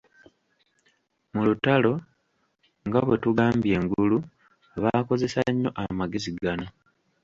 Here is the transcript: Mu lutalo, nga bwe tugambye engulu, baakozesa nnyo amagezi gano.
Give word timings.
Mu 1.33 1.41
lutalo, 1.47 1.93
nga 2.87 2.99
bwe 3.05 3.15
tugambye 3.23 3.71
engulu, 3.79 4.17
baakozesa 4.81 5.39
nnyo 5.53 5.69
amagezi 5.83 6.31
gano. 6.41 6.67